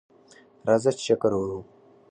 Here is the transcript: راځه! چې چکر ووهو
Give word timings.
راځه! 0.67 0.91
چې 0.97 1.01
چکر 1.07 1.31
ووهو 1.35 1.59